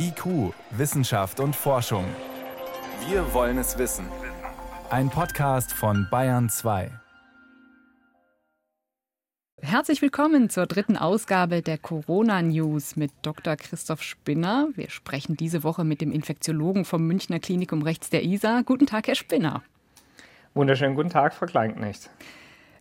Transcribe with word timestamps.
IQ, 0.00 0.54
Wissenschaft 0.70 1.40
und 1.40 1.56
Forschung. 1.56 2.04
Wir 3.08 3.34
wollen 3.34 3.58
es 3.58 3.78
wissen. 3.78 4.06
Ein 4.90 5.10
Podcast 5.10 5.72
von 5.72 6.06
Bayern 6.08 6.48
2. 6.48 6.92
Herzlich 9.60 10.00
willkommen 10.00 10.50
zur 10.50 10.66
dritten 10.66 10.96
Ausgabe 10.96 11.62
der 11.62 11.78
Corona 11.78 12.40
News 12.42 12.94
mit 12.94 13.10
Dr. 13.22 13.56
Christoph 13.56 14.04
Spinner. 14.04 14.68
Wir 14.76 14.88
sprechen 14.88 15.36
diese 15.36 15.64
Woche 15.64 15.82
mit 15.82 16.00
dem 16.00 16.12
Infektiologen 16.12 16.84
vom 16.84 17.04
Münchner 17.04 17.40
Klinikum 17.40 17.82
rechts 17.82 18.08
der 18.08 18.22
ISA. 18.22 18.62
Guten 18.64 18.86
Tag, 18.86 19.08
Herr 19.08 19.16
Spinner. 19.16 19.64
Wunderschönen 20.54 20.94
guten 20.94 21.10
Tag, 21.10 21.34
Frau 21.34 21.46
Kleinknecht. 21.46 22.08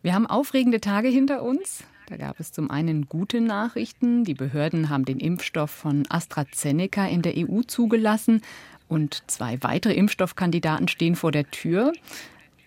Wir 0.04 0.13
haben 0.13 0.27
aufregende 0.27 0.81
Tage 0.81 1.07
hinter 1.07 1.41
uns. 1.41 1.84
Da 2.08 2.16
gab 2.16 2.39
es 2.39 2.54
zum 2.54 2.71
einen 2.71 3.10
gute 3.10 3.42
Nachrichten. 3.42 4.23
Die 4.23 4.34
Behörden 4.34 4.88
haben 4.90 5.04
den 5.04 5.20
Impfstoff 5.20 5.70
von 5.70 6.05
AstraZeneca 6.08 7.05
in 7.05 7.22
der 7.22 7.34
EU 7.36 7.64
zugelassen 7.64 8.41
und 8.88 9.23
zwei 9.27 9.62
weitere 9.62 9.94
Impfstoffkandidaten 9.94 10.88
stehen 10.88 11.17
vor 11.17 11.34
der 11.34 11.52
Tür. 11.52 11.91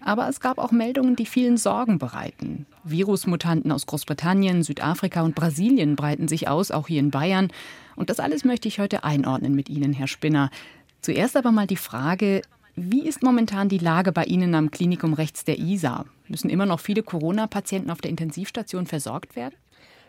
Aber 0.02 0.28
es 0.28 0.40
gab 0.40 0.58
auch 0.58 0.72
Meldungen, 0.72 1.16
die 1.16 1.24
vielen 1.24 1.56
Sorgen 1.56 1.98
bereiten. 1.98 2.66
Virusmutanten 2.84 3.72
aus 3.72 3.86
Großbritannien, 3.86 4.62
Südafrika 4.62 5.22
und 5.22 5.34
Brasilien 5.34 5.96
breiten 5.96 6.28
sich 6.28 6.46
aus, 6.46 6.70
auch 6.70 6.88
hier 6.88 7.00
in 7.00 7.10
Bayern. 7.10 7.48
Und 7.96 8.10
das 8.10 8.20
alles 8.20 8.44
möchte 8.44 8.68
ich 8.68 8.78
heute 8.78 9.04
einordnen 9.04 9.54
mit 9.54 9.70
Ihnen, 9.70 9.94
Herr 9.94 10.06
Spinner. 10.06 10.50
Zuerst 11.00 11.34
aber 11.34 11.50
mal 11.50 11.66
die 11.66 11.76
Frage, 11.76 12.42
wie 12.82 13.06
ist 13.06 13.22
momentan 13.22 13.68
die 13.68 13.78
Lage 13.78 14.10
bei 14.10 14.24
Ihnen 14.24 14.54
am 14.54 14.70
Klinikum 14.70 15.12
rechts 15.12 15.44
der 15.44 15.58
ISA? 15.58 16.06
Müssen 16.28 16.48
immer 16.48 16.64
noch 16.64 16.80
viele 16.80 17.02
Corona-Patienten 17.02 17.90
auf 17.90 18.00
der 18.00 18.10
Intensivstation 18.10 18.86
versorgt 18.86 19.36
werden? 19.36 19.54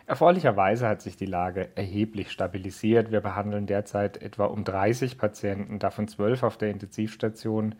Erfreulicherweise 0.06 0.88
hat 0.88 1.02
sich 1.02 1.16
die 1.16 1.26
Lage 1.26 1.70
erheblich 1.76 2.32
stabilisiert. 2.32 3.12
Wir 3.12 3.22
behandeln 3.22 3.66
derzeit 3.66 4.22
etwa 4.22 4.46
um 4.46 4.64
30 4.64 5.18
Patienten, 5.18 5.80
davon 5.80 6.08
12 6.08 6.44
auf 6.44 6.58
der 6.58 6.72
Intensivstation. 6.72 7.76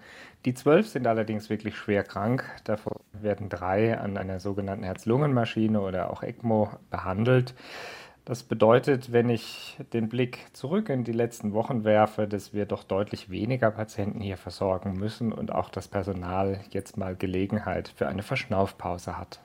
Die 0.46 0.54
12 0.54 0.88
sind 0.88 1.08
allerdings 1.08 1.50
wirklich 1.50 1.76
schwer 1.76 2.04
krank. 2.04 2.44
Davon 2.64 2.94
werden 3.14 3.50
drei 3.50 3.98
an 3.98 4.18
einer 4.18 4.40
sogenannten 4.40 4.84
Herz-Lungen-Maschine 4.84 5.82
oder 5.82 6.12
auch 6.12 6.24
ECMO 6.24 6.70
behandelt. 6.90 7.54
Das 8.26 8.44
bedeutet, 8.44 9.12
wenn 9.12 9.30
ich 9.30 9.78
den 9.94 10.08
Blick 10.08 10.46
zurück 10.54 10.90
in 10.90 11.04
die 11.04 11.12
letzten 11.12 11.54
Wochen 11.54 11.84
werfe, 11.84 12.28
dass 12.28 12.54
wir 12.54 12.66
doch 12.66 12.84
deutlich 12.84 13.32
weniger 13.32 13.72
Patienten 13.72 14.22
hier 14.22 14.38
versorgen 14.38 14.94
müssen 14.94 15.34
und 15.34 15.52
auch 15.52 15.70
das 15.70 15.88
Personal 15.88 16.60
jetzt 16.70 16.98
mal 16.98 17.16
Gelegenheit 17.16 17.92
für 17.96 18.08
eine 18.08 18.22
Verschnaufpause 18.22 19.18
hat. 19.18 19.40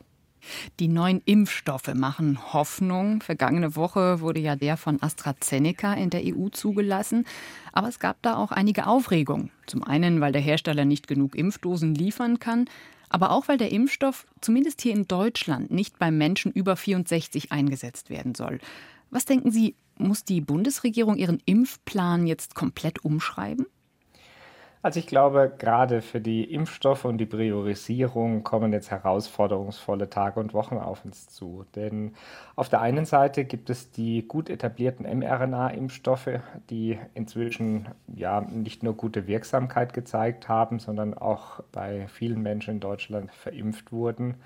Die 0.78 0.88
neuen 0.88 1.22
Impfstoffe 1.24 1.92
machen 1.94 2.52
Hoffnung. 2.52 3.22
Vergangene 3.22 3.74
Woche 3.76 4.20
wurde 4.20 4.40
ja 4.40 4.56
der 4.56 4.76
von 4.76 5.02
AstraZeneca 5.02 5.94
in 5.94 6.10
der 6.10 6.22
EU 6.24 6.48
zugelassen. 6.50 7.26
Aber 7.72 7.88
es 7.88 7.98
gab 7.98 8.20
da 8.22 8.36
auch 8.36 8.52
einige 8.52 8.86
Aufregung. 8.86 9.50
Zum 9.66 9.82
einen, 9.82 10.20
weil 10.20 10.32
der 10.32 10.42
Hersteller 10.42 10.84
nicht 10.84 11.08
genug 11.08 11.34
Impfdosen 11.34 11.94
liefern 11.94 12.38
kann 12.38 12.66
aber 13.08 13.30
auch 13.30 13.48
weil 13.48 13.58
der 13.58 13.72
Impfstoff 13.72 14.26
zumindest 14.40 14.80
hier 14.80 14.92
in 14.92 15.06
Deutschland 15.08 15.70
nicht 15.70 15.98
bei 15.98 16.10
Menschen 16.10 16.52
über 16.52 16.76
64 16.76 17.52
eingesetzt 17.52 18.10
werden 18.10 18.34
soll. 18.34 18.58
Was 19.10 19.24
denken 19.24 19.50
Sie, 19.50 19.76
muss 19.98 20.24
die 20.24 20.40
Bundesregierung 20.40 21.16
ihren 21.16 21.40
Impfplan 21.44 22.26
jetzt 22.26 22.54
komplett 22.54 23.04
umschreiben? 23.04 23.66
Also 24.82 25.00
ich 25.00 25.06
glaube, 25.08 25.52
gerade 25.58 26.00
für 26.00 26.20
die 26.20 26.44
Impfstoffe 26.44 27.04
und 27.06 27.18
die 27.18 27.26
Priorisierung 27.26 28.44
kommen 28.44 28.72
jetzt 28.72 28.90
herausforderungsvolle 28.90 30.08
Tage 30.10 30.38
und 30.38 30.54
Wochen 30.54 30.76
auf 30.76 31.04
uns 31.04 31.28
zu. 31.28 31.64
Denn 31.74 32.14
auf 32.54 32.68
der 32.68 32.82
einen 32.82 33.04
Seite 33.04 33.44
gibt 33.44 33.68
es 33.68 33.90
die 33.90 34.28
gut 34.28 34.48
etablierten 34.48 35.06
mRNA-Impfstoffe, 35.18 36.40
die 36.70 36.98
inzwischen 37.14 37.88
ja 38.06 38.40
nicht 38.42 38.82
nur 38.84 38.94
gute 38.94 39.26
Wirksamkeit 39.26 39.92
gezeigt 39.92 40.48
haben, 40.48 40.78
sondern 40.78 41.14
auch 41.14 41.60
bei 41.72 42.06
vielen 42.06 42.42
Menschen 42.42 42.74
in 42.74 42.80
Deutschland 42.80 43.32
verimpft 43.32 43.90
wurden. 43.90 44.36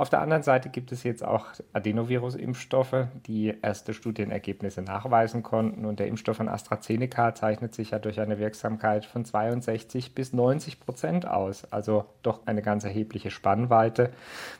Auf 0.00 0.10
der 0.10 0.20
anderen 0.20 0.44
Seite 0.44 0.68
gibt 0.68 0.92
es 0.92 1.02
jetzt 1.02 1.24
auch 1.24 1.46
Adenovirus-Impfstoffe, 1.72 3.08
die 3.26 3.52
erste 3.62 3.92
Studienergebnisse 3.92 4.80
nachweisen 4.80 5.42
konnten. 5.42 5.84
Und 5.84 5.98
der 5.98 6.06
Impfstoff 6.06 6.36
von 6.36 6.48
AstraZeneca 6.48 7.34
zeichnet 7.34 7.74
sich 7.74 7.90
ja 7.90 7.98
durch 7.98 8.20
eine 8.20 8.38
Wirksamkeit 8.38 9.04
von 9.04 9.24
62 9.24 10.14
bis 10.14 10.32
90 10.32 10.78
Prozent 10.78 11.26
aus. 11.26 11.64
Also 11.72 12.04
doch 12.22 12.46
eine 12.46 12.62
ganz 12.62 12.84
erhebliche 12.84 13.32
Spannweite, 13.32 14.12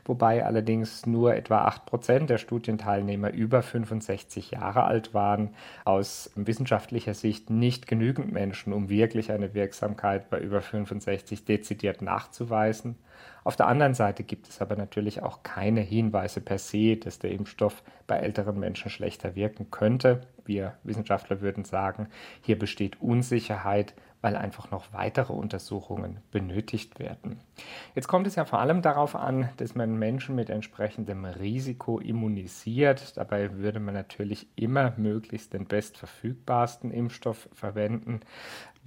wobei 0.05 0.45
allerdings 0.45 1.07
nur 1.07 1.37
etwa 1.37 1.67
8 1.67 1.87
Prozent 1.87 2.31
der 2.31 2.39
Studienteilnehmer 2.39 3.31
über 3.33 3.63
65 3.63 4.51
Jahre 4.51 4.83
alt 4.83 5.15
waren. 5.15 5.51
Aus 5.85 6.33
wissenschaftlicher 6.35 7.15
Sicht 7.15 7.49
nicht 7.49 7.87
genügend 7.87 8.33
Menschen, 8.33 8.73
um 8.73 8.89
wirklich 8.89 9.31
eine 9.31 9.55
Wirksamkeit 9.55 10.31
bei 10.31 10.41
über 10.41 10.63
65 10.63 11.45
dezidiert 11.45 12.03
nachzuweisen. 12.03 12.97
Auf 13.45 13.57
der 13.57 13.67
anderen 13.67 13.95
Seite 13.95 14.25
gibt 14.25 14.49
es 14.49 14.61
aber 14.61 14.77
natürlich 14.77 15.23
auch 15.23 15.43
keine 15.43 15.81
Hinweise 15.81 16.41
per 16.41 16.59
se, 16.59 16.97
dass 16.97 17.19
der 17.19 17.33
Impfstoff 17.33 17.83
bei 18.07 18.17
älteren 18.17 18.59
Menschen 18.59 18.91
schlechter 18.91 19.35
wirken 19.35 19.71
könnte. 19.71 20.23
Wir 20.45 20.75
Wissenschaftler 20.83 21.41
würden 21.41 21.65
sagen, 21.65 22.09
hier 22.43 22.59
besteht 22.59 23.01
Unsicherheit, 23.01 23.95
weil 24.21 24.35
einfach 24.35 24.71
noch 24.71 24.93
weitere 24.93 25.33
Untersuchungen 25.33 26.19
benötigt 26.33 26.99
werden. 26.99 27.41
Jetzt 27.95 28.09
kommt 28.09 28.27
es 28.27 28.35
ja 28.35 28.45
vor 28.45 28.59
allem 28.59 28.83
darauf 28.83 29.15
an, 29.15 29.49
dass 29.59 29.75
man 29.75 29.97
Menschen 29.97 30.35
mit 30.35 30.51
entsprechendem 30.51 31.25
Risiko 31.25 32.01
immunisiert. 32.01 33.17
Dabei 33.17 33.59
würde 33.59 33.79
man 33.79 33.95
natürlich 33.95 34.49
immer 34.57 34.93
möglichst 34.97 35.53
den 35.53 35.67
bestverfügbarsten 35.67 36.91
Impfstoff 36.91 37.49
verwenden. 37.53 38.21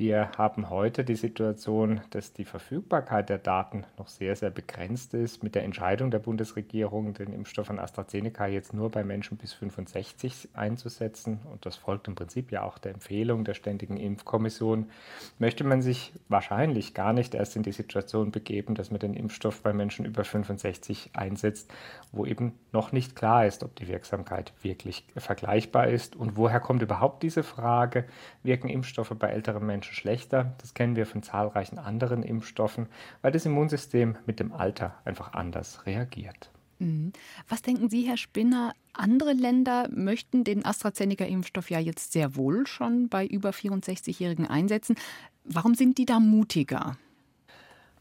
Wir 0.02 0.32
haben 0.36 0.72
heute 0.72 1.04
die 1.04 1.16
Situation, 1.16 2.02
dass 2.10 2.34
die 2.34 2.44
Verfügbarkeit 2.44 3.30
der 3.30 3.38
Daten 3.38 3.84
noch 4.00 4.08
sehr, 4.08 4.36
sehr 4.36 4.50
begrenzt 4.50 5.14
ist. 5.14 5.44
Mit 5.44 5.54
der 5.54 5.64
Entscheidung 5.64 6.10
der 6.10 6.18
Bundesregierung, 6.18 7.14
den 7.14 7.32
Impfstoff 7.32 7.68
von 7.68 7.78
AstraZeneca 7.78 8.48
jetzt 8.48 8.74
nur 8.74 8.90
bei 8.90 9.04
Menschen 9.04 9.38
bis 9.38 9.54
65 9.54 10.50
einzusetzen, 10.56 11.42
und 11.52 11.68
das 11.68 11.76
folgt 11.76 12.08
im 12.08 12.16
Prinzip 12.16 12.52
ja 12.52 12.64
auch 12.64 12.80
der 12.80 12.96
Empfehlung 12.96 13.44
der 13.44 13.54
Ständigen 13.54 13.98
Impfkommission, 13.98 14.90
möchte 15.38 15.64
man 15.64 15.84
sich 15.84 16.14
wahrscheinlich 16.30 16.96
gar 16.96 17.14
nicht 17.14 17.36
erst 17.36 17.56
in 17.56 17.62
die 17.62 17.72
Situation 17.72 18.32
begeben, 18.32 18.74
dass 18.74 18.90
man 18.90 19.02
den 19.02 19.14
Impfstoff 19.14 19.62
bei 19.62 19.72
Menschen 19.72 20.06
über 20.06 20.24
65 20.24 21.12
einsetzt, 21.14 21.72
wo 22.12 22.26
eben 22.26 22.54
noch 22.72 22.92
nicht 22.92 23.16
klar 23.16 23.46
ist, 23.46 23.64
ob 23.64 23.76
die 23.76 23.88
Wirksamkeit 23.88 24.52
wirklich 24.64 25.06
vergleichbar 25.16 25.90
ist. 25.90 26.16
Und 26.16 26.38
woher 26.38 26.60
kommt 26.60 26.82
überhaupt 26.82 27.22
diese 27.22 27.44
Frage, 27.44 28.06
wirken 28.42 28.68
Impfstoffe 28.68 29.14
bei 29.20 29.28
älteren 29.28 29.64
Menschen 29.64 29.91
Menschen 29.92 29.96
schlechter. 29.96 30.54
Das 30.60 30.74
kennen 30.74 30.96
wir 30.96 31.06
von 31.06 31.24
zahlreichen 31.24 31.78
anderen 31.78 32.24
Impfstoffen, 32.24 32.88
weil 33.22 33.32
das 33.32 33.46
Immunsystem 33.46 34.16
mit 34.26 34.40
dem 34.40 34.52
Alter 34.54 34.96
einfach 35.06 35.34
anders 35.34 35.86
reagiert. 35.86 36.50
Mhm. 36.80 37.12
Was 37.48 37.62
denken 37.62 37.90
Sie, 37.90 38.04
Herr 38.04 38.18
Spinner? 38.18 38.74
Andere 38.94 39.34
Länder 39.34 39.88
möchten 39.92 40.44
den 40.44 40.66
AstraZeneca-Impfstoff 40.66 41.70
ja 41.70 41.80
jetzt 41.80 42.12
sehr 42.14 42.36
wohl 42.36 42.68
schon 42.68 43.10
bei 43.10 43.26
über 43.26 43.52
64-Jährigen 43.52 44.48
einsetzen. 44.48 44.96
Warum 45.44 45.76
sind 45.76 45.98
die 45.98 46.06
da 46.06 46.20
mutiger? 46.20 46.98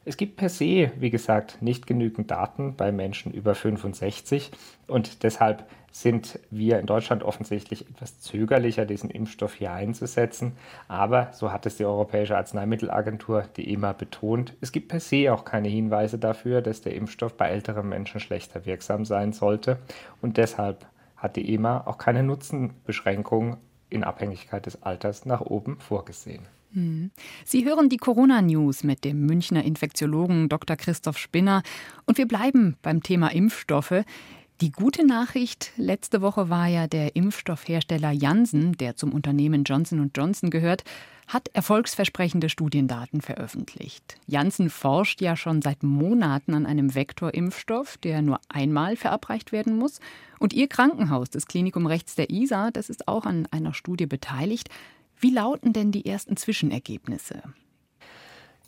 Es 0.07 0.17
gibt 0.17 0.37
per 0.37 0.49
se, 0.49 0.93
wie 0.99 1.11
gesagt, 1.11 1.61
nicht 1.61 1.87
genügend 1.87 2.31
Daten 2.31 2.75
bei 2.75 2.91
Menschen 2.91 3.33
über 3.33 3.55
65 3.55 4.51
und 4.87 5.22
deshalb 5.22 5.69
sind 5.91 6.39
wir 6.51 6.78
in 6.78 6.87
Deutschland 6.87 7.23
offensichtlich 7.23 7.89
etwas 7.89 8.21
zögerlicher, 8.21 8.87
diesen 8.87 9.11
Impfstoff 9.11 9.55
hier 9.55 9.73
einzusetzen. 9.73 10.53
Aber 10.89 11.33
so 11.33 11.53
hat 11.53 11.67
es 11.67 11.77
die 11.77 11.84
Europäische 11.84 12.37
Arzneimittelagentur, 12.37 13.45
die 13.56 13.73
EMA, 13.73 13.93
betont. 13.93 14.55
Es 14.61 14.73
gibt 14.73 14.89
per 14.89 15.01
se 15.01 15.33
auch 15.33 15.45
keine 15.45 15.69
Hinweise 15.69 16.19
dafür, 16.19 16.62
dass 16.62 16.81
der 16.81 16.95
Impfstoff 16.95 17.34
bei 17.34 17.49
älteren 17.49 17.89
Menschen 17.89 18.21
schlechter 18.21 18.67
wirksam 18.67 19.05
sein 19.05 19.33
sollte. 19.33 19.78
Und 20.21 20.37
deshalb 20.37 20.87
hat 21.17 21.37
die 21.37 21.55
EMA 21.55 21.87
auch 21.87 21.99
keine 21.99 22.22
Nutzenbeschränkung 22.22 23.57
in 23.91 24.05
Abhängigkeit 24.05 24.67
des 24.67 24.83
Alters 24.83 25.27
nach 25.27 25.41
oben 25.41 25.78
vorgesehen. 25.81 26.42
Hm. 26.72 27.10
Sie 27.45 27.65
hören 27.65 27.89
die 27.89 27.97
Corona-News 27.97 28.84
mit 28.84 29.04
dem 29.04 29.27
Münchner 29.27 29.65
Infektiologen 29.65 30.48
Dr. 30.48 30.77
Christoph 30.77 31.19
Spinner. 31.19 31.63
Und 32.07 32.16
wir 32.16 32.28
bleiben 32.28 32.77
beim 32.83 33.03
Thema 33.03 33.28
Impfstoffe. 33.28 34.04
Die 34.60 34.72
gute 34.72 35.07
Nachricht 35.07 35.72
letzte 35.78 36.21
Woche 36.21 36.51
war 36.51 36.66
ja, 36.66 36.86
der 36.86 37.16
Impfstoffhersteller 37.16 38.10
Janssen, 38.10 38.72
der 38.72 38.95
zum 38.95 39.15
Unternehmen 39.15 39.65
Johnson 39.65 40.10
Johnson 40.15 40.51
gehört, 40.51 40.84
hat 41.27 41.48
erfolgsversprechende 41.54 42.51
Studiendaten 42.51 43.22
veröffentlicht. 43.22 44.18
Janssen 44.27 44.68
forscht 44.68 45.22
ja 45.22 45.34
schon 45.34 45.62
seit 45.62 45.83
Monaten 45.83 46.53
an 46.53 46.66
einem 46.66 46.95
Vektorimpfstoff, 46.95 47.97
der 47.97 48.21
nur 48.21 48.39
einmal 48.51 48.97
verabreicht 48.97 49.51
werden 49.51 49.78
muss. 49.78 49.98
Und 50.39 50.53
ihr 50.53 50.68
Krankenhaus, 50.68 51.30
das 51.30 51.47
Klinikum 51.47 51.86
rechts 51.86 52.15
der 52.15 52.28
ISA, 52.28 52.71
das 52.71 52.91
ist 52.91 53.09
auch 53.09 53.24
an 53.24 53.48
einer 53.51 53.72
Studie 53.72 54.06
beteiligt. 54.06 54.68
Wie 55.18 55.30
lauten 55.30 55.72
denn 55.72 55.91
die 55.91 56.04
ersten 56.04 56.36
Zwischenergebnisse? 56.36 57.42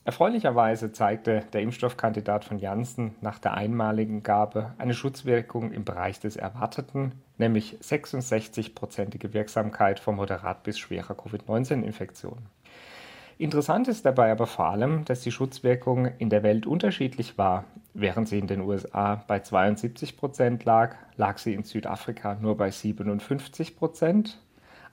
Erfreulicherweise 0.05 0.91
zeigte 0.91 1.45
der 1.53 1.61
Impfstoffkandidat 1.61 2.45
von 2.45 2.59
Janssen 2.59 3.15
nach 3.21 3.39
der 3.39 3.55
einmaligen 3.55 4.25
Gabe 4.25 4.75
eine 4.79 4.95
Schutzwirkung 4.95 5.71
im 5.71 5.85
Bereich 5.85 6.19
des 6.19 6.35
Erwarteten, 6.35 7.13
nämlich 7.39 7.79
66-prozentige 7.81 9.33
Wirksamkeit 9.33 10.01
vor 10.01 10.13
moderat 10.13 10.65
bis 10.65 10.81
schwerer 10.81 11.15
Covid-19-Infektion. 11.15 12.39
Interessant 13.39 13.87
ist 13.87 14.05
dabei 14.05 14.33
aber 14.33 14.49
vor 14.49 14.67
allem, 14.67 15.05
dass 15.05 15.21
die 15.21 15.33
Schutzwirkung 15.33 16.07
in 16.19 16.31
der 16.31 16.43
Welt 16.43 16.67
unterschiedlich 16.67 17.39
war. 17.39 17.65
Während 17.95 18.29
sie 18.29 18.39
in 18.39 18.49
den 18.49 18.61
USA 18.61 19.23
bei 19.27 19.39
72 19.39 20.17
Prozent 20.17 20.65
lag, 20.65 20.97
lag 21.17 21.39
sie 21.39 21.55
in 21.55 21.63
Südafrika 21.63 22.37
nur 22.41 22.57
bei 22.57 22.71
57 22.71 23.77
Prozent 23.77 24.41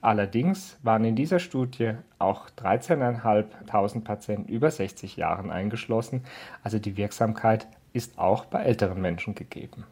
Allerdings 0.01 0.77
waren 0.81 1.03
in 1.03 1.15
dieser 1.15 1.39
Studie 1.39 1.93
auch 2.19 2.49
13.500 2.51 4.01
Patienten 4.01 4.47
über 4.49 4.71
60 4.71 5.17
Jahren 5.17 5.51
eingeschlossen. 5.51 6.23
Also 6.63 6.79
die 6.79 6.95
Wirksamkeit 6.95 7.67
ist 7.91 8.17
auch 8.17 8.45
bei 8.45 8.63
älteren 8.63 9.01
Menschen 9.01 9.35
gegeben. 9.35 9.85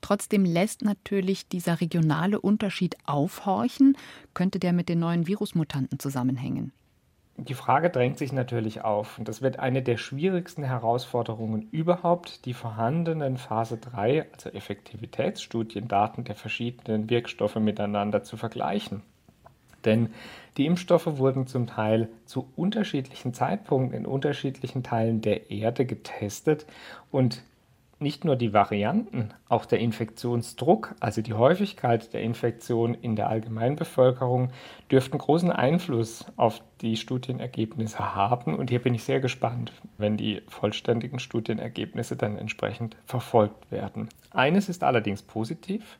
Trotzdem 0.00 0.44
lässt 0.44 0.82
natürlich 0.82 1.48
dieser 1.48 1.80
regionale 1.80 2.40
Unterschied 2.40 2.96
aufhorchen. 3.04 3.96
Könnte 4.34 4.58
der 4.58 4.72
mit 4.72 4.88
den 4.88 5.00
neuen 5.00 5.26
Virusmutanten 5.26 5.98
zusammenhängen? 5.98 6.72
Die 7.36 7.54
Frage 7.54 7.88
drängt 7.88 8.18
sich 8.18 8.32
natürlich 8.32 8.82
auf. 8.82 9.18
Und 9.18 9.26
das 9.26 9.40
wird 9.40 9.58
eine 9.58 9.82
der 9.82 9.96
schwierigsten 9.96 10.62
Herausforderungen 10.62 11.68
überhaupt, 11.70 12.44
die 12.44 12.54
vorhandenen 12.54 13.38
Phase 13.38 13.78
3, 13.78 14.26
also 14.32 14.50
Effektivitätsstudiendaten 14.50 16.24
der 16.24 16.34
verschiedenen 16.34 17.08
Wirkstoffe 17.08 17.56
miteinander 17.56 18.22
zu 18.22 18.36
vergleichen. 18.36 19.02
Denn 19.84 20.10
die 20.56 20.66
Impfstoffe 20.66 21.18
wurden 21.18 21.46
zum 21.46 21.66
Teil 21.66 22.08
zu 22.26 22.48
unterschiedlichen 22.56 23.34
Zeitpunkten 23.34 23.96
in 23.96 24.06
unterschiedlichen 24.06 24.82
Teilen 24.82 25.20
der 25.20 25.50
Erde 25.50 25.86
getestet 25.86 26.66
und 27.10 27.42
nicht 28.00 28.24
nur 28.24 28.34
die 28.34 28.54
Varianten, 28.54 29.30
auch 29.50 29.66
der 29.66 29.78
Infektionsdruck, 29.78 30.94
also 31.00 31.20
die 31.20 31.34
Häufigkeit 31.34 32.14
der 32.14 32.22
Infektion 32.22 32.94
in 32.94 33.14
der 33.14 33.28
Allgemeinbevölkerung, 33.28 34.50
dürften 34.90 35.18
großen 35.18 35.52
Einfluss 35.52 36.24
auf 36.36 36.62
die 36.80 36.96
Studienergebnisse 36.96 38.14
haben. 38.14 38.54
Und 38.54 38.70
hier 38.70 38.78
bin 38.78 38.94
ich 38.94 39.04
sehr 39.04 39.20
gespannt, 39.20 39.72
wenn 39.98 40.16
die 40.16 40.40
vollständigen 40.48 41.18
Studienergebnisse 41.18 42.16
dann 42.16 42.38
entsprechend 42.38 42.96
verfolgt 43.04 43.70
werden. 43.70 44.08
Eines 44.30 44.70
ist 44.70 44.82
allerdings 44.82 45.20
positiv. 45.20 45.98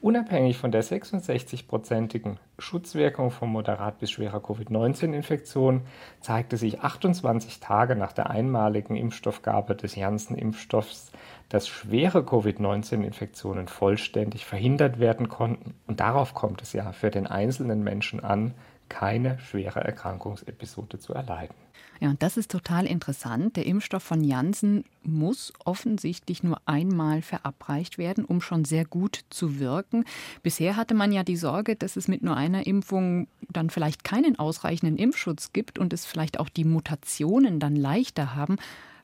Unabhängig 0.00 0.56
von 0.58 0.70
der 0.70 0.84
66-prozentigen 0.84 2.36
Schutzwirkung 2.56 3.32
von 3.32 3.48
moderat 3.48 3.98
bis 3.98 4.12
schwerer 4.12 4.40
Covid-19-Infektion 4.40 5.82
zeigte 6.20 6.56
sich 6.56 6.80
28 6.80 7.58
Tage 7.58 7.96
nach 7.96 8.12
der 8.12 8.30
einmaligen 8.30 8.94
Impfstoffgabe 8.94 9.74
des 9.74 9.96
Janssen-Impfstoffs, 9.96 11.10
dass 11.48 11.66
schwere 11.66 12.22
Covid-19-Infektionen 12.22 13.66
vollständig 13.66 14.46
verhindert 14.46 15.00
werden 15.00 15.28
konnten. 15.28 15.74
Und 15.88 15.98
darauf 15.98 16.32
kommt 16.32 16.62
es 16.62 16.72
ja 16.72 16.92
für 16.92 17.10
den 17.10 17.26
einzelnen 17.26 17.82
Menschen 17.82 18.22
an, 18.22 18.54
keine 18.88 19.38
schwere 19.38 19.80
Erkrankungsepisode 19.80 20.98
zu 20.98 21.14
erleiden. 21.14 21.54
Ja, 22.00 22.10
und 22.10 22.22
das 22.22 22.36
ist 22.36 22.50
total 22.50 22.86
interessant. 22.86 23.56
Der 23.56 23.66
Impfstoff 23.66 24.02
von 24.02 24.22
Janssen 24.22 24.84
muss 25.02 25.52
offensichtlich 25.64 26.44
nur 26.44 26.60
einmal 26.64 27.22
verabreicht 27.22 27.98
werden, 27.98 28.24
um 28.24 28.40
schon 28.40 28.64
sehr 28.64 28.84
gut 28.84 29.24
zu 29.30 29.58
wirken. 29.58 30.04
Bisher 30.42 30.76
hatte 30.76 30.94
man 30.94 31.10
ja 31.10 31.24
die 31.24 31.36
Sorge, 31.36 31.74
dass 31.74 31.96
es 31.96 32.06
mit 32.06 32.22
nur 32.22 32.36
einer 32.36 32.66
Impfung 32.66 33.26
dann 33.48 33.70
vielleicht 33.70 34.04
keinen 34.04 34.38
ausreichenden 34.38 34.96
Impfschutz 34.96 35.52
gibt 35.52 35.78
und 35.78 35.92
es 35.92 36.06
vielleicht 36.06 36.38
auch 36.38 36.48
die 36.48 36.64
Mutationen 36.64 37.58
dann 37.58 37.74
leichter 37.74 38.36
haben. 38.36 38.56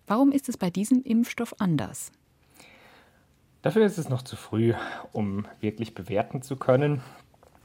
Warum 0.07 0.31
ist 0.31 0.49
es 0.49 0.57
bei 0.57 0.71
diesem 0.71 1.03
Impfstoff 1.03 1.55
anders? 1.59 2.13
Dafür 3.63 3.87
ist 3.87 3.99
es 3.99 4.11
noch 4.11 4.23
zu 4.23 4.37
früh, 4.37 4.75
um 5.13 5.47
wirklich 5.61 5.95
bewerten 5.95 6.43
zu 6.43 6.57
können 6.57 7.01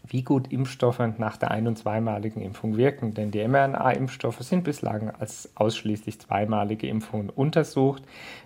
wie 0.09 0.23
gut 0.23 0.51
Impfstoffe 0.51 1.01
nach 1.17 1.37
der 1.37 1.51
ein- 1.51 1.67
und 1.67 1.77
zweimaligen 1.77 2.41
Impfung 2.41 2.77
wirken. 2.77 3.13
Denn 3.13 3.31
die 3.31 3.47
mRNA-Impfstoffe 3.47 4.39
sind 4.41 4.63
bislang 4.63 5.11
als 5.11 5.49
ausschließlich 5.55 6.19
zweimalige 6.19 6.87
Impfungen 6.87 7.29
untersucht. 7.29 8.03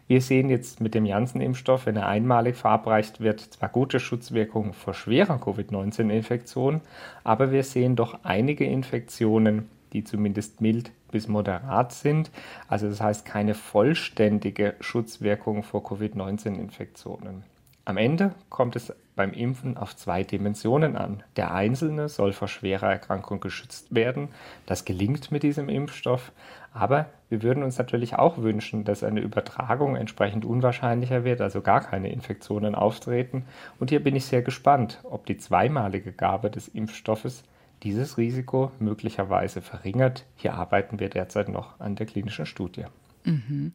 Wir 0.07 0.21
sehen 0.21 0.49
jetzt 0.49 0.81
mit 0.81 0.93
dem 0.93 1.05
Janssen-Impfstoff, 1.05 1.85
wenn 1.85 1.95
er 1.95 2.07
einmalig 2.07 2.55
verabreicht 2.55 3.21
wird, 3.21 3.39
zwar 3.39 3.69
gute 3.69 3.99
Schutzwirkungen 3.99 4.73
vor 4.73 4.93
schwerer 4.93 5.39
Covid-19-Infektion, 5.39 6.81
aber 7.23 7.51
wir 7.51 7.63
sehen 7.63 7.95
doch 7.95 8.19
einige 8.23 8.65
Infektionen, 8.65 9.69
die 9.93 10.03
zumindest 10.03 10.59
mild 10.59 10.91
bis 11.11 11.27
moderat 11.27 11.93
sind. 11.93 12.31
Also 12.67 12.89
das 12.89 12.99
heißt 12.99 13.25
keine 13.25 13.53
vollständige 13.53 14.75
Schutzwirkung 14.81 15.63
vor 15.63 15.83
Covid-19-Infektionen. 15.83 17.43
Am 17.85 17.97
Ende 17.97 18.33
kommt 18.49 18.77
es 18.77 18.93
beim 19.17 19.33
Impfen 19.33 19.75
auf 19.75 19.93
zwei 19.93 20.23
Dimensionen 20.23 20.95
an. 20.95 21.21
Der 21.35 21.53
Einzelne 21.53 22.07
soll 22.07 22.31
vor 22.31 22.47
schwerer 22.47 22.89
Erkrankung 22.89 23.41
geschützt 23.41 23.93
werden. 23.93 24.29
Das 24.65 24.85
gelingt 24.85 25.31
mit 25.31 25.43
diesem 25.43 25.67
Impfstoff. 25.67 26.31
Aber 26.71 27.07
wir 27.29 27.43
würden 27.43 27.61
uns 27.61 27.77
natürlich 27.77 28.15
auch 28.15 28.37
wünschen, 28.37 28.85
dass 28.85 29.03
eine 29.03 29.19
Übertragung 29.19 29.97
entsprechend 29.97 30.45
unwahrscheinlicher 30.45 31.25
wird, 31.25 31.41
also 31.41 31.59
gar 31.59 31.81
keine 31.81 32.09
Infektionen 32.09 32.73
auftreten. 32.73 33.45
Und 33.79 33.89
hier 33.89 34.01
bin 34.01 34.15
ich 34.15 34.25
sehr 34.25 34.43
gespannt, 34.43 34.99
ob 35.03 35.25
die 35.25 35.37
zweimalige 35.37 36.13
Gabe 36.13 36.49
des 36.49 36.69
Impfstoffes 36.69 37.43
dieses 37.83 38.17
Risiko 38.17 38.71
möglicherweise 38.79 39.61
verringert. 39.61 40.23
Hier 40.37 40.53
arbeiten 40.53 41.01
wir 41.01 41.09
derzeit 41.09 41.49
noch 41.49 41.79
an 41.81 41.95
der 41.95 42.05
klinischen 42.05 42.45
Studie. 42.45 42.85
Mhm. 43.25 43.73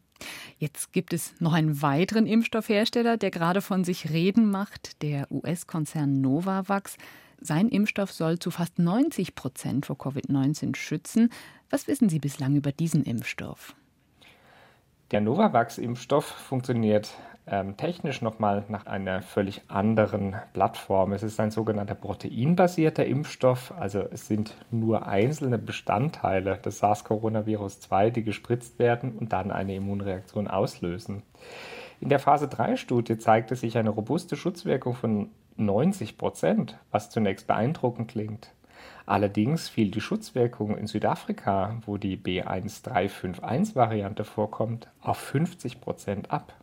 Jetzt 0.57 0.91
gibt 0.91 1.13
es 1.13 1.39
noch 1.39 1.53
einen 1.53 1.81
weiteren 1.81 2.25
Impfstoffhersteller, 2.25 3.17
der 3.17 3.31
gerade 3.31 3.61
von 3.61 3.83
sich 3.83 4.09
reden 4.09 4.51
macht, 4.51 5.01
der 5.01 5.31
US-Konzern 5.31 6.19
Novavax. 6.21 6.97
Sein 7.39 7.69
Impfstoff 7.69 8.11
soll 8.11 8.37
zu 8.39 8.51
fast 8.51 8.79
90 8.79 9.35
Prozent 9.35 9.85
vor 9.85 9.95
Covid-19 9.95 10.75
schützen. 10.75 11.31
Was 11.69 11.87
wissen 11.87 12.09
Sie 12.09 12.19
bislang 12.19 12.55
über 12.55 12.71
diesen 12.73 13.03
Impfstoff? 13.03 13.75
Der 15.11 15.21
Novavax-Impfstoff 15.21 16.25
funktioniert 16.25 17.13
ähm, 17.49 17.77
technisch 17.77 18.21
nochmal 18.21 18.63
nach 18.69 18.85
einer 18.85 19.21
völlig 19.21 19.61
anderen 19.67 20.35
Plattform. 20.53 21.13
Es 21.13 21.23
ist 21.23 21.39
ein 21.39 21.51
sogenannter 21.51 21.95
proteinbasierter 21.95 23.05
Impfstoff, 23.05 23.73
also 23.77 24.03
es 24.11 24.27
sind 24.27 24.55
nur 24.71 25.07
einzelne 25.07 25.57
Bestandteile 25.57 26.57
des 26.57 26.79
SARS-Coronavirus-2, 26.79 28.11
die 28.11 28.23
gespritzt 28.23 28.79
werden 28.79 29.17
und 29.17 29.33
dann 29.33 29.51
eine 29.51 29.75
Immunreaktion 29.75 30.47
auslösen. 30.47 31.23
In 31.99 32.09
der 32.09 32.19
Phase 32.19 32.45
3-Studie 32.45 33.17
zeigte 33.17 33.55
sich 33.55 33.77
eine 33.77 33.89
robuste 33.89 34.35
Schutzwirkung 34.35 34.93
von 34.93 35.29
90 35.57 36.17
Prozent, 36.17 36.77
was 36.91 37.09
zunächst 37.09 37.47
beeindruckend 37.47 38.11
klingt. 38.11 38.51
Allerdings 39.05 39.67
fiel 39.67 39.91
die 39.91 40.01
Schutzwirkung 40.01 40.77
in 40.77 40.87
Südafrika, 40.87 41.75
wo 41.85 41.97
die 41.97 42.15
B1351-Variante 42.15 44.23
vorkommt, 44.23 44.87
auf 45.01 45.17
50 45.17 45.81
Prozent 45.81 46.31
ab. 46.31 46.53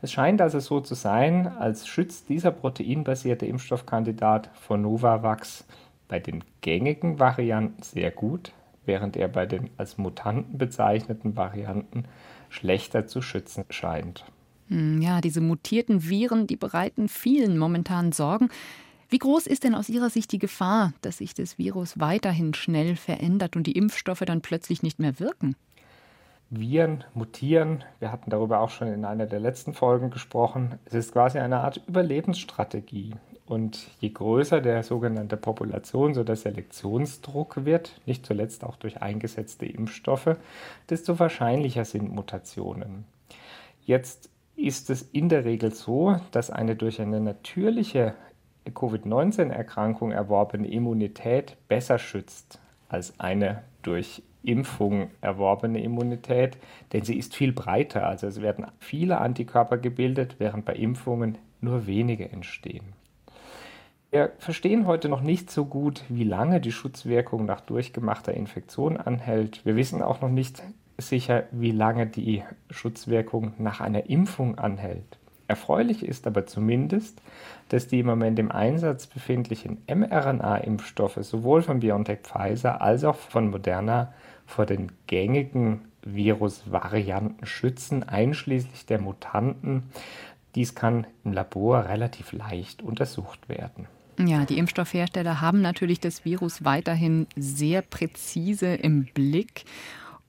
Es 0.00 0.12
scheint 0.12 0.40
also 0.40 0.60
so 0.60 0.80
zu 0.80 0.94
sein, 0.94 1.46
als 1.46 1.86
schützt 1.88 2.28
dieser 2.28 2.50
proteinbasierte 2.50 3.46
Impfstoffkandidat 3.46 4.50
von 4.54 4.82
Novavax 4.82 5.64
bei 6.06 6.20
den 6.20 6.44
gängigen 6.60 7.18
Varianten 7.18 7.82
sehr 7.82 8.10
gut, 8.10 8.52
während 8.86 9.16
er 9.16 9.28
bei 9.28 9.46
den 9.46 9.70
als 9.76 9.98
Mutanten 9.98 10.56
bezeichneten 10.56 11.36
Varianten 11.36 12.04
schlechter 12.48 13.06
zu 13.06 13.22
schützen 13.22 13.64
scheint. 13.70 14.24
Hm, 14.68 15.02
ja, 15.02 15.20
diese 15.20 15.40
mutierten 15.40 16.08
Viren, 16.08 16.46
die 16.46 16.56
bereiten 16.56 17.08
vielen 17.08 17.58
momentan 17.58 18.12
Sorgen. 18.12 18.48
Wie 19.10 19.18
groß 19.18 19.46
ist 19.46 19.64
denn 19.64 19.74
aus 19.74 19.88
Ihrer 19.88 20.10
Sicht 20.10 20.32
die 20.32 20.38
Gefahr, 20.38 20.92
dass 21.00 21.18
sich 21.18 21.32
das 21.34 21.56
Virus 21.56 21.98
weiterhin 21.98 22.52
schnell 22.52 22.94
verändert 22.94 23.56
und 23.56 23.66
die 23.66 23.72
Impfstoffe 23.72 24.22
dann 24.26 24.42
plötzlich 24.42 24.82
nicht 24.82 24.98
mehr 24.98 25.18
wirken? 25.18 25.56
Viren 26.50 27.04
mutieren. 27.14 27.84
Wir 27.98 28.10
hatten 28.10 28.30
darüber 28.30 28.60
auch 28.60 28.70
schon 28.70 28.88
in 28.88 29.04
einer 29.04 29.26
der 29.26 29.40
letzten 29.40 29.74
Folgen 29.74 30.10
gesprochen. 30.10 30.78
Es 30.86 30.94
ist 30.94 31.12
quasi 31.12 31.38
eine 31.38 31.60
Art 31.60 31.82
Überlebensstrategie. 31.86 33.14
Und 33.44 33.88
je 34.00 34.10
größer 34.10 34.60
der 34.60 34.82
sogenannte 34.82 35.36
Populations- 35.36 36.18
oder 36.18 36.36
Selektionsdruck 36.36 37.64
wird, 37.64 38.00
nicht 38.04 38.26
zuletzt 38.26 38.62
auch 38.62 38.76
durch 38.76 39.00
eingesetzte 39.00 39.64
Impfstoffe, 39.64 40.36
desto 40.90 41.18
wahrscheinlicher 41.18 41.86
sind 41.86 42.14
Mutationen. 42.14 43.06
Jetzt 43.84 44.28
ist 44.54 44.90
es 44.90 45.02
in 45.02 45.30
der 45.30 45.46
Regel 45.46 45.72
so, 45.72 46.16
dass 46.30 46.50
eine 46.50 46.76
durch 46.76 47.00
eine 47.00 47.20
natürliche 47.20 48.14
Covid-19-Erkrankung 48.74 50.12
erworbene 50.12 50.68
Immunität 50.68 51.56
besser 51.68 51.98
schützt 51.98 52.58
als 52.90 53.18
eine 53.18 53.62
durch 53.82 54.22
Impfung 54.42 55.10
erworbene 55.20 55.82
Immunität, 55.82 56.58
denn 56.92 57.04
sie 57.04 57.18
ist 57.18 57.34
viel 57.34 57.52
breiter. 57.52 58.06
Also 58.06 58.26
es 58.26 58.40
werden 58.40 58.66
viele 58.78 59.18
Antikörper 59.18 59.78
gebildet, 59.78 60.36
während 60.38 60.64
bei 60.64 60.74
Impfungen 60.74 61.38
nur 61.60 61.86
wenige 61.86 62.30
entstehen. 62.30 62.92
Wir 64.10 64.32
verstehen 64.38 64.86
heute 64.86 65.08
noch 65.10 65.20
nicht 65.20 65.50
so 65.50 65.66
gut, 65.66 66.02
wie 66.08 66.24
lange 66.24 66.60
die 66.60 66.72
Schutzwirkung 66.72 67.44
nach 67.44 67.60
durchgemachter 67.60 68.32
Infektion 68.32 68.96
anhält. 68.96 69.66
Wir 69.66 69.76
wissen 69.76 70.02
auch 70.02 70.22
noch 70.22 70.30
nicht 70.30 70.62
sicher, 70.96 71.44
wie 71.50 71.72
lange 71.72 72.06
die 72.06 72.42
Schutzwirkung 72.70 73.52
nach 73.58 73.80
einer 73.80 74.08
Impfung 74.08 74.58
anhält. 74.58 75.18
Erfreulich 75.48 76.04
ist 76.04 76.26
aber 76.26 76.46
zumindest, 76.46 77.22
dass 77.70 77.88
die 77.88 78.00
im 78.00 78.06
Moment 78.06 78.38
im 78.38 78.52
Einsatz 78.52 79.06
befindlichen 79.06 79.78
mRNA-Impfstoffe 79.88 81.18
sowohl 81.22 81.62
von 81.62 81.80
BioNTech 81.80 82.20
Pfizer 82.22 82.82
als 82.82 83.02
auch 83.02 83.16
von 83.16 83.50
Moderna 83.50 84.12
vor 84.44 84.66
den 84.66 84.92
gängigen 85.06 85.86
Virusvarianten 86.02 87.46
schützen, 87.46 88.02
einschließlich 88.02 88.84
der 88.84 89.00
Mutanten. 89.00 89.84
Dies 90.54 90.74
kann 90.74 91.06
im 91.24 91.32
Labor 91.32 91.86
relativ 91.86 92.32
leicht 92.32 92.82
untersucht 92.82 93.48
werden. 93.48 93.86
Ja, 94.18 94.44
die 94.44 94.58
Impfstoffhersteller 94.58 95.40
haben 95.40 95.62
natürlich 95.62 96.00
das 96.00 96.24
Virus 96.24 96.64
weiterhin 96.64 97.26
sehr 97.36 97.82
präzise 97.82 98.74
im 98.74 99.04
Blick 99.04 99.64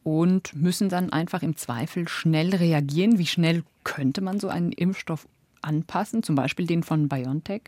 und 0.09 0.55
müssen 0.55 0.89
dann 0.89 1.11
einfach 1.11 1.43
im 1.43 1.55
Zweifel 1.55 2.07
schnell 2.07 2.55
reagieren. 2.55 3.19
Wie 3.19 3.27
schnell 3.27 3.63
könnte 3.83 4.21
man 4.21 4.39
so 4.39 4.49
einen 4.49 4.71
Impfstoff 4.71 5.27
anpassen, 5.61 6.23
zum 6.23 6.33
Beispiel 6.33 6.65
den 6.65 6.81
von 6.81 7.07
BioNTech? 7.07 7.61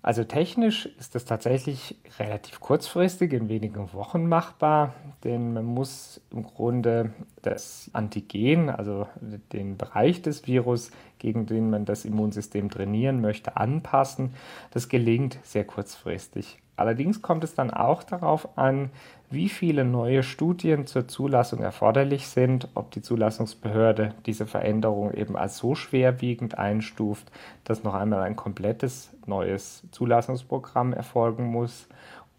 Also 0.00 0.24
technisch 0.24 0.86
ist 0.98 1.14
das 1.14 1.26
tatsächlich 1.26 1.94
relativ 2.18 2.60
kurzfristig, 2.60 3.34
in 3.34 3.50
wenigen 3.50 3.92
Wochen 3.92 4.26
machbar, 4.26 4.94
denn 5.24 5.52
man 5.52 5.66
muss 5.66 6.22
im 6.30 6.42
Grunde 6.42 7.12
das 7.42 7.90
Antigen, 7.92 8.70
also 8.70 9.06
den 9.52 9.76
Bereich 9.76 10.22
des 10.22 10.46
Virus, 10.46 10.90
gegen 11.18 11.44
den 11.44 11.68
man 11.68 11.84
das 11.84 12.06
Immunsystem 12.06 12.70
trainieren 12.70 13.20
möchte, 13.20 13.58
anpassen. 13.58 14.34
Das 14.70 14.88
gelingt 14.88 15.38
sehr 15.42 15.64
kurzfristig. 15.64 16.56
Allerdings 16.80 17.20
kommt 17.20 17.44
es 17.44 17.54
dann 17.54 17.70
auch 17.70 18.02
darauf 18.02 18.56
an, 18.56 18.88
wie 19.28 19.50
viele 19.50 19.84
neue 19.84 20.22
Studien 20.22 20.86
zur 20.86 21.06
Zulassung 21.06 21.60
erforderlich 21.60 22.26
sind, 22.26 22.68
ob 22.74 22.90
die 22.90 23.02
Zulassungsbehörde 23.02 24.14
diese 24.24 24.46
Veränderung 24.46 25.12
eben 25.12 25.36
als 25.36 25.58
so 25.58 25.74
schwerwiegend 25.74 26.56
einstuft, 26.56 27.30
dass 27.64 27.84
noch 27.84 27.92
einmal 27.92 28.22
ein 28.22 28.34
komplettes 28.34 29.10
neues 29.26 29.82
Zulassungsprogramm 29.90 30.94
erfolgen 30.94 31.44
muss 31.44 31.86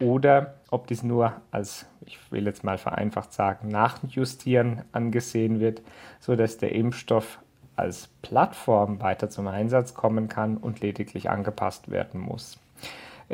oder 0.00 0.54
ob 0.72 0.88
dies 0.88 1.04
nur 1.04 1.34
als, 1.52 1.86
ich 2.04 2.18
will 2.32 2.44
jetzt 2.44 2.64
mal 2.64 2.78
vereinfacht 2.78 3.32
sagen, 3.32 3.68
Nachjustieren 3.68 4.82
angesehen 4.90 5.60
wird, 5.60 5.82
sodass 6.18 6.58
der 6.58 6.72
Impfstoff 6.72 7.38
als 7.76 8.08
Plattform 8.22 9.00
weiter 9.00 9.30
zum 9.30 9.46
Einsatz 9.46 9.94
kommen 9.94 10.26
kann 10.26 10.56
und 10.56 10.80
lediglich 10.80 11.30
angepasst 11.30 11.92
werden 11.92 12.20
muss. 12.20 12.58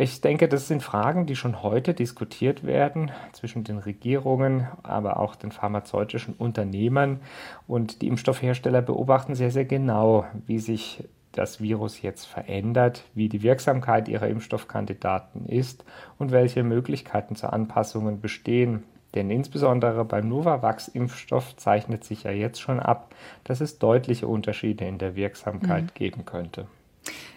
Ich 0.00 0.20
denke, 0.20 0.46
das 0.46 0.68
sind 0.68 0.84
Fragen, 0.84 1.26
die 1.26 1.34
schon 1.34 1.64
heute 1.64 1.92
diskutiert 1.92 2.62
werden 2.62 3.10
zwischen 3.32 3.64
den 3.64 3.78
Regierungen, 3.78 4.68
aber 4.84 5.18
auch 5.18 5.34
den 5.34 5.50
pharmazeutischen 5.50 6.34
Unternehmern. 6.34 7.18
Und 7.66 8.00
die 8.00 8.06
Impfstoffhersteller 8.06 8.80
beobachten 8.80 9.34
sehr, 9.34 9.50
sehr 9.50 9.64
genau, 9.64 10.24
wie 10.46 10.60
sich 10.60 11.02
das 11.32 11.60
Virus 11.60 12.00
jetzt 12.00 12.26
verändert, 12.26 13.02
wie 13.14 13.28
die 13.28 13.42
Wirksamkeit 13.42 14.06
ihrer 14.06 14.28
Impfstoffkandidaten 14.28 15.46
ist 15.46 15.84
und 16.16 16.30
welche 16.30 16.62
Möglichkeiten 16.62 17.34
zur 17.34 17.52
Anpassungen 17.52 18.20
bestehen. 18.20 18.84
Denn 19.16 19.30
insbesondere 19.30 20.04
beim 20.04 20.28
Novavax-Impfstoff 20.28 21.56
zeichnet 21.56 22.04
sich 22.04 22.22
ja 22.22 22.30
jetzt 22.30 22.60
schon 22.60 22.78
ab, 22.78 23.16
dass 23.42 23.60
es 23.60 23.80
deutliche 23.80 24.28
Unterschiede 24.28 24.84
in 24.84 24.98
der 24.98 25.16
Wirksamkeit 25.16 25.86
mhm. 25.86 25.94
geben 25.94 26.24
könnte. 26.24 26.68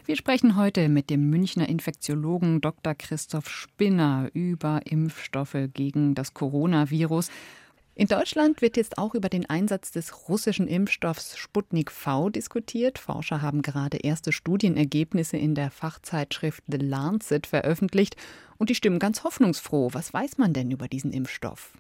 Wir 0.04 0.16
sprechen 0.16 0.56
heute 0.56 0.90
mit 0.90 1.12
dem 1.12 1.30
Münchner 1.30 1.70
Infektiologen 1.70 2.60
Dr. 2.60 2.96
Christoph 2.96 3.48
Spinner 3.48 4.30
über 4.34 4.82
Impfstoffe 4.86 5.56
gegen 5.74 6.16
das 6.16 6.34
Coronavirus. 6.34 7.30
In 7.94 8.08
Deutschland 8.08 8.64
wird 8.64 8.78
jetzt 8.78 8.98
auch 8.98 9.14
über 9.14 9.30
den 9.30 9.48
Einsatz 9.48 9.92
des 9.92 10.28
russischen 10.28 10.68
Impfstoffs 10.68 11.38
Sputnik 11.38 11.92
V 11.92 12.30
diskutiert. 12.30 12.98
Forscher 12.98 13.44
haben 13.44 13.62
gerade 13.62 13.98
erste 13.98 14.32
Studienergebnisse 14.32 15.38
in 15.38 15.54
der 15.54 15.70
Fachzeitschrift 15.70 16.64
The 16.68 16.78
Lancet 16.78 17.46
veröffentlicht 17.46 18.16
und 18.58 18.72
die 18.72 18.76
stimmen 18.76 18.98
ganz 18.98 19.24
hoffnungsfroh. 19.24 19.90
Was 19.92 20.12
weiß 20.12 20.40
man 20.40 20.54
denn 20.54 20.72
über 20.72 20.88
diesen 20.88 21.12
Impfstoff? 21.12 21.74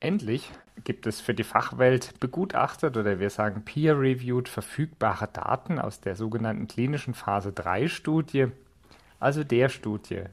Endlich 0.00 0.50
gibt 0.82 1.06
es 1.06 1.20
für 1.20 1.34
die 1.34 1.44
Fachwelt 1.44 2.18
begutachtet 2.20 2.96
oder 2.96 3.20
wir 3.20 3.30
sagen 3.30 3.64
peer-reviewed 3.64 4.48
verfügbare 4.48 5.28
Daten 5.28 5.78
aus 5.78 6.00
der 6.00 6.16
sogenannten 6.16 6.66
klinischen 6.66 7.14
Phase 7.14 7.52
3 7.52 7.88
Studie, 7.88 8.48
also 9.20 9.44
der 9.44 9.68
Studie, 9.68 10.24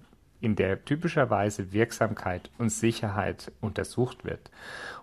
in 0.41 0.55
der 0.55 0.83
typischerweise 0.83 1.71
Wirksamkeit 1.71 2.49
und 2.57 2.69
Sicherheit 2.69 3.51
untersucht 3.61 4.25
wird. 4.25 4.51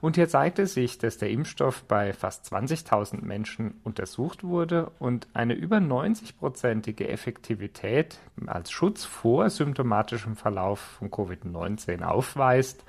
Und 0.00 0.16
hier 0.16 0.28
zeigte 0.28 0.66
sich, 0.66 0.99
dass 0.99 1.16
der 1.16 1.30
Impfstoff 1.30 1.85
bei 1.85 2.12
fast 2.12 2.52
20.000 2.52 3.25
Menschen 3.25 3.80
untersucht 3.85 4.45
wurde 4.45 4.90
und 4.99 5.28
eine 5.35 5.54
über 5.54 5.78
90-prozentige 5.78 7.07
Effektivität 7.07 8.18
als 8.47 8.71
Schutz 8.71 9.04
vor 9.04 9.49
symptomatischem 9.49 10.37
Verlauf 10.37 10.80
von 10.80 11.11
Covid-19 11.11 12.02
aufweist. 12.02 12.85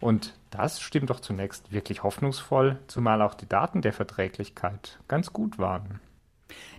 Und 0.00 0.34
das 0.50 0.80
stimmt 0.80 1.10
doch 1.10 1.20
zunächst 1.20 1.72
wirklich 1.72 2.02
hoffnungsvoll, 2.02 2.78
zumal 2.88 3.22
auch 3.22 3.34
die 3.34 3.48
Daten 3.48 3.82
der 3.82 3.92
Verträglichkeit 3.92 4.98
ganz 5.08 5.32
gut 5.32 5.58
waren. 5.58 6.00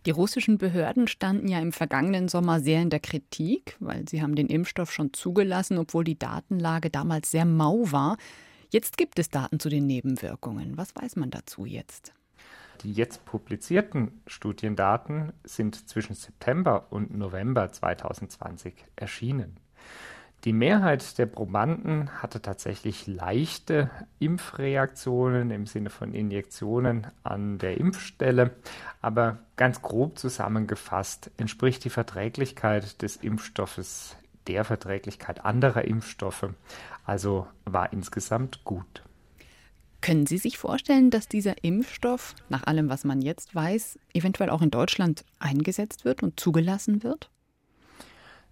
Die 0.05 0.11
russischen 0.11 0.57
Behörden 0.57 1.07
standen 1.07 1.47
ja 1.47 1.59
im 1.59 1.71
vergangenen 1.71 2.27
Sommer 2.27 2.59
sehr 2.59 2.81
in 2.81 2.89
der 2.89 2.99
Kritik, 2.99 3.75
weil 3.79 4.07
sie 4.07 4.21
haben 4.21 4.35
den 4.35 4.47
Impfstoff 4.47 4.91
schon 4.91 5.13
zugelassen, 5.13 5.77
obwohl 5.77 6.03
die 6.03 6.19
Datenlage 6.19 6.89
damals 6.89 7.31
sehr 7.31 7.45
mau 7.45 7.91
war. 7.91 8.17
Jetzt 8.69 8.97
gibt 8.97 9.19
es 9.19 9.29
Daten 9.29 9.59
zu 9.59 9.69
den 9.69 9.87
Nebenwirkungen. 9.87 10.77
Was 10.77 10.95
weiß 10.95 11.15
man 11.15 11.31
dazu 11.31 11.65
jetzt? 11.65 12.13
Die 12.83 12.91
jetzt 12.91 13.25
publizierten 13.25 14.21
Studiendaten 14.27 15.33
sind 15.43 15.87
zwischen 15.89 16.13
September 16.13 16.87
und 16.89 17.17
November 17.17 17.71
2020 17.71 18.73
erschienen. 18.95 19.57
Die 20.45 20.53
Mehrheit 20.53 21.17
der 21.17 21.25
Probanden 21.25 22.21
hatte 22.21 22.39
tatsächlich 22.39 23.07
leichte 23.07 23.89
Impfreaktionen 24.19 25.49
im 25.49 25.65
Sinne 25.65 25.89
von 25.89 26.13
Injektionen 26.13 27.07
an 27.23 27.57
der 27.57 27.79
Impfstelle, 27.79 28.51
aber 29.05 29.37
ganz 29.55 29.83
grob 29.83 30.17
zusammengefasst 30.17 31.29
entspricht 31.37 31.85
die 31.85 31.91
Verträglichkeit 31.91 33.03
des 33.03 33.17
Impfstoffes 33.17 34.17
der 34.47 34.63
Verträglichkeit 34.65 35.45
anderer 35.45 35.85
Impfstoffe, 35.85 36.49
also 37.05 37.45
war 37.65 37.93
insgesamt 37.93 38.63
gut. 38.63 39.03
Können 40.01 40.25
Sie 40.25 40.39
sich 40.39 40.57
vorstellen, 40.57 41.11
dass 41.11 41.27
dieser 41.27 41.63
Impfstoff, 41.63 42.33
nach 42.49 42.63
allem, 42.65 42.89
was 42.89 43.03
man 43.03 43.21
jetzt 43.21 43.53
weiß, 43.53 43.99
eventuell 44.15 44.49
auch 44.49 44.63
in 44.63 44.71
Deutschland 44.71 45.23
eingesetzt 45.37 46.03
wird 46.03 46.23
und 46.23 46.39
zugelassen 46.39 47.03
wird? 47.03 47.29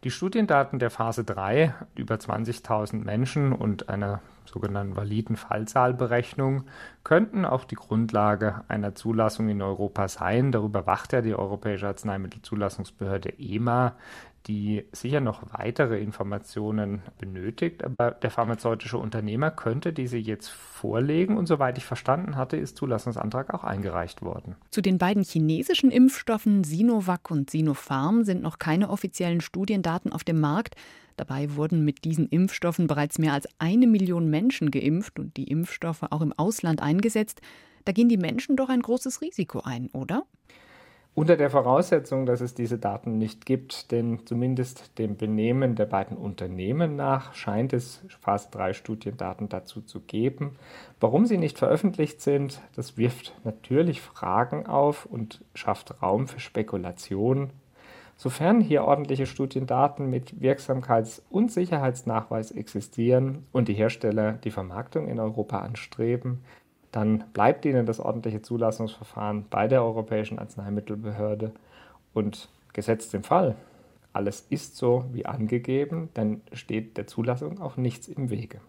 Die 0.03 0.11
Studiendaten 0.11 0.79
der 0.79 0.89
Phase 0.89 1.23
3, 1.23 1.73
über 1.95 2.15
20.000 2.15 3.05
Menschen 3.05 3.53
und 3.53 3.87
einer 3.87 4.19
sogenannten 4.43 4.97
validen 4.97 5.37
Fallzahlberechnung, 5.37 6.65
könnten 7.05 7.45
auch 7.45 7.63
die 7.63 7.75
Grundlage 7.75 8.65
einer 8.67 8.95
Zulassung 8.95 9.47
in 9.47 9.61
Europa 9.61 10.09
sein. 10.09 10.51
Darüber 10.51 10.85
wacht 10.85 11.13
ja 11.13 11.21
die 11.21 11.33
Europäische 11.33 11.87
Arzneimittelzulassungsbehörde 11.87 13.39
EMA 13.39 13.95
die 14.47 14.85
sicher 14.91 15.21
noch 15.21 15.41
weitere 15.57 16.01
Informationen 16.01 17.01
benötigt, 17.17 17.83
aber 17.83 18.11
der 18.11 18.29
pharmazeutische 18.29 18.97
Unternehmer 18.97 19.51
könnte 19.51 19.93
diese 19.93 20.17
jetzt 20.17 20.49
vorlegen 20.49 21.37
und 21.37 21.45
soweit 21.45 21.77
ich 21.77 21.85
verstanden 21.85 22.35
hatte, 22.35 22.57
ist 22.57 22.77
Zulassungsantrag 22.77 23.53
auch 23.53 23.63
eingereicht 23.63 24.21
worden. 24.21 24.55
Zu 24.69 24.81
den 24.81 24.97
beiden 24.97 25.23
chinesischen 25.23 25.91
Impfstoffen 25.91 26.63
Sinovac 26.63 27.31
und 27.31 27.49
Sinopharm 27.49 28.23
sind 28.23 28.41
noch 28.41 28.59
keine 28.59 28.89
offiziellen 28.89 29.41
Studiendaten 29.41 30.11
auf 30.11 30.23
dem 30.23 30.39
Markt. 30.39 30.75
Dabei 31.15 31.55
wurden 31.55 31.85
mit 31.85 32.03
diesen 32.05 32.27
Impfstoffen 32.27 32.87
bereits 32.87 33.19
mehr 33.19 33.33
als 33.33 33.47
eine 33.59 33.87
Million 33.87 34.29
Menschen 34.29 34.71
geimpft 34.71 35.19
und 35.19 35.37
die 35.37 35.49
Impfstoffe 35.49 36.03
auch 36.09 36.21
im 36.21 36.33
Ausland 36.33 36.81
eingesetzt. 36.81 37.41
Da 37.85 37.91
gehen 37.91 38.09
die 38.09 38.17
Menschen 38.17 38.55
doch 38.55 38.69
ein 38.69 38.81
großes 38.81 39.21
Risiko 39.21 39.61
ein, 39.61 39.89
oder? 39.93 40.23
Unter 41.15 41.37
der 41.37 41.51
Voraussetzung, 41.51 42.25
dass 42.25 42.41
es 42.41 42.55
diese 42.55 42.79
Daten 42.79 43.19
nicht 43.19 43.45
gibt, 43.45 43.91
denn 43.91 44.25
zumindest 44.25 44.97
dem 44.97 45.15
Benehmen 45.15 45.75
der 45.75 45.85
beiden 45.85 46.17
Unternehmen 46.17 46.95
nach 46.95 47.35
scheint 47.35 47.71
es 47.71 48.03
Phase 48.19 48.47
3 48.49 48.73
Studiendaten 48.73 49.47
dazu 49.47 49.81
zu 49.81 49.99
geben. 49.99 50.55
Warum 50.99 51.27
sie 51.27 51.37
nicht 51.37 51.59
veröffentlicht 51.59 52.19
sind, 52.21 52.61
das 52.75 52.97
wirft 52.97 53.35
natürlich 53.43 54.01
Fragen 54.01 54.65
auf 54.65 55.05
und 55.05 55.43
schafft 55.53 56.01
Raum 56.01 56.27
für 56.27 56.39
Spekulation. 56.39 57.51
Sofern 58.15 58.59
hier 58.59 58.83
ordentliche 58.83 59.27
Studiendaten 59.27 60.09
mit 60.09 60.41
Wirksamkeits- 60.41 61.21
und 61.29 61.51
Sicherheitsnachweis 61.51 62.49
existieren 62.49 63.45
und 63.51 63.67
die 63.67 63.73
Hersteller 63.75 64.33
die 64.33 64.51
Vermarktung 64.51 65.07
in 65.07 65.19
Europa 65.19 65.59
anstreben, 65.59 66.43
dann 66.93 67.25
bleibt 67.33 67.65
Ihnen 67.65 67.85
das 67.85 67.99
ordentliche 67.99 68.41
Zulassungsverfahren 68.41 69.45
bei 69.49 69.67
der 69.67 69.83
Europäischen 69.83 70.39
Arzneimittelbehörde 70.39 71.51
und 72.13 72.47
gesetzt 72.71 73.13
im 73.13 73.23
Fall, 73.23 73.55
alles 74.13 74.45
ist 74.51 74.77
so 74.77 75.05
wie 75.11 75.25
angegeben, 75.25 76.09
dann 76.13 76.41
steht 76.53 76.97
der 76.97 77.07
Zulassung 77.07 77.59
auch 77.59 77.77
nichts 77.77 78.07
im 78.07 78.29
Wege. 78.29 78.61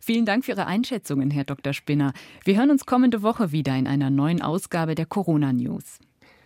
Vielen 0.00 0.24
Dank 0.24 0.44
für 0.44 0.52
Ihre 0.52 0.66
Einschätzungen, 0.66 1.30
Herr 1.32 1.44
Dr. 1.44 1.72
Spinner. 1.72 2.12
Wir 2.44 2.56
hören 2.56 2.70
uns 2.70 2.86
kommende 2.86 3.22
Woche 3.22 3.50
wieder 3.50 3.76
in 3.76 3.88
einer 3.88 4.10
neuen 4.10 4.40
Ausgabe 4.40 4.94
der 4.94 5.06
Corona 5.06 5.52
News. 5.52 5.98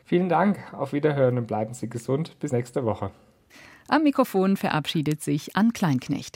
Vielen 0.06 0.30
Dank, 0.30 0.58
auf 0.72 0.94
Wiederhören 0.94 1.36
und 1.36 1.46
bleiben 1.46 1.74
Sie 1.74 1.90
gesund. 1.90 2.38
Bis 2.38 2.52
nächste 2.52 2.84
Woche. 2.84 3.10
Am 3.88 4.02
Mikrofon 4.02 4.56
verabschiedet 4.56 5.22
sich 5.22 5.54
Ann 5.54 5.72
Kleinknecht. 5.72 6.34